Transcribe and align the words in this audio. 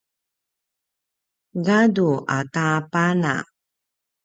gadu 1.65 2.09
ata 2.39 2.67
pana 2.91 3.33